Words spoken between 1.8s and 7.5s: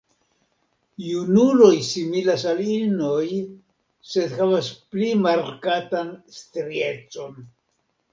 similas al inoj, sed havas pli markatan striecon.